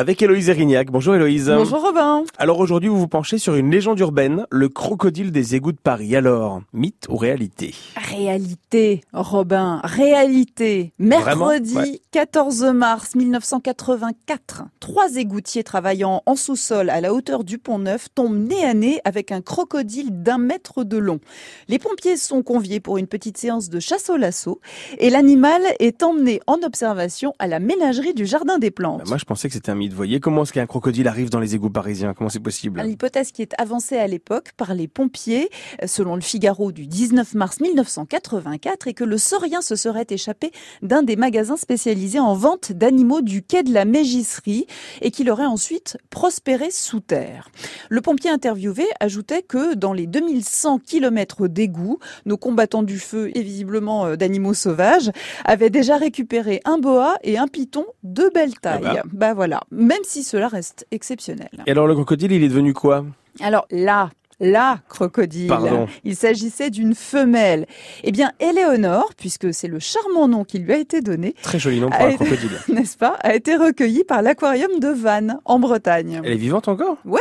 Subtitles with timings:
[0.00, 0.90] avec Héloïse Erignac.
[0.90, 1.52] Bonjour Héloïse.
[1.54, 2.24] Bonjour Robin.
[2.38, 6.16] Alors aujourd'hui, vous vous penchez sur une légende urbaine, le crocodile des égouts de Paris.
[6.16, 7.74] Alors, mythe ou réalité?
[7.96, 10.94] Réalité, Robin, réalité.
[10.98, 12.00] Mercredi Vraiment Ouais.
[12.12, 18.38] 14 mars 1984, trois égoutiers travaillant en sous-sol à la hauteur du Pont Neuf tombent
[18.48, 21.20] nez à nez avec un crocodile d'un mètre de long.
[21.68, 24.60] Les pompiers sont conviés pour une petite séance de chasse au lasso
[24.98, 28.98] et l'animal est emmené en observation à la ménagerie du Jardin des Plantes.
[29.00, 29.89] Bah, Moi, je pensais que c'était un mythe.
[29.90, 32.14] Vous voyez comment est-ce qu'un crocodile arrive dans les égouts parisiens?
[32.14, 32.80] Comment c'est possible?
[32.80, 35.50] L'hypothèse qui est avancée à l'époque par les pompiers,
[35.84, 41.02] selon le Figaro du 19 mars 1984, est que le saurien se serait échappé d'un
[41.02, 44.66] des magasins spécialisés en vente d'animaux du quai de la Mégisserie
[45.00, 47.50] et qu'il aurait ensuite prospéré sous terre.
[47.88, 53.42] Le pompier interviewé ajoutait que dans les 2100 kilomètres d'égouts, nos combattants du feu et
[53.42, 55.10] visiblement euh, d'animaux sauvages
[55.44, 58.82] avaient déjà récupéré un boa et un python de belle taille.
[58.84, 61.50] Ah bah voilà, même si cela reste exceptionnel.
[61.66, 63.04] Et alors, le crocodile, il est devenu quoi?
[63.40, 64.10] Alors là,
[64.40, 65.48] la crocodile.
[65.48, 65.86] Pardon.
[66.04, 67.66] Il s'agissait d'une femelle.
[68.04, 71.80] Eh bien, Éléonore, puisque c'est le charmant nom qui lui a été donné, Très joli
[71.80, 72.50] nom pour un crocodile.
[72.68, 76.20] n'est-ce pas, a été recueillie par l'aquarium de Vannes, en Bretagne.
[76.24, 76.96] Elle est vivante encore?
[77.04, 77.20] Ouais,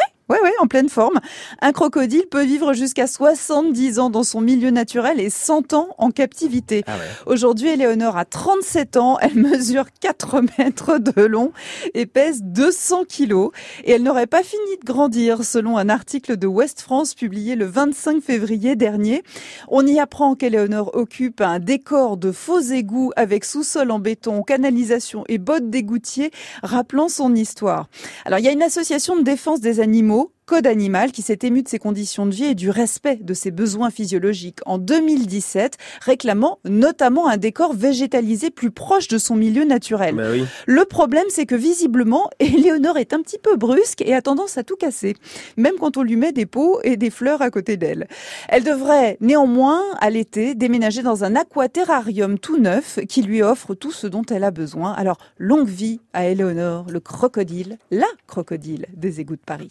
[0.50, 1.20] ouais, en pleine forme.
[1.62, 6.12] Un crocodile peut vivre jusqu'à 70 ans dans son milieu naturel et 100 ans en
[6.12, 6.84] captivité.
[6.88, 7.34] Ah ouais.
[7.34, 11.52] Aujourd'hui, Éléonore a 37 ans, elle mesure 4 mètres de long
[11.94, 13.52] et pèse 200 kilos.
[13.84, 17.66] Et elle n'aurait pas fini de grandir, selon un article de West France publié le
[17.66, 19.24] 25 février dernier.
[19.68, 25.24] On y apprend qu'Éléonore occupe un décor de faux égouts avec sous-sol en béton, canalisation
[25.28, 26.32] et bottes d'égoutier,
[26.64, 27.90] rappelant son histoire.
[28.26, 31.62] Alors, il y a une association de défense des animaux Code Animal qui s'est ému
[31.62, 36.58] de ses conditions de vie et du respect de ses besoins physiologiques en 2017, réclamant
[36.66, 40.16] notamment un décor végétalisé plus proche de son milieu naturel.
[40.16, 40.46] Bah oui.
[40.66, 44.64] Le problème, c'est que visiblement, Éléonore est un petit peu brusque et a tendance à
[44.64, 45.16] tout casser,
[45.56, 48.08] même quand on lui met des pots et des fleurs à côté d'elle.
[48.48, 53.92] Elle devrait néanmoins, à l'été, déménager dans un aquaterrarium tout neuf qui lui offre tout
[53.92, 54.94] ce dont elle a besoin.
[54.94, 59.70] Alors, longue vie à Éléonore, le crocodile, la crocodile des égouts de Paris.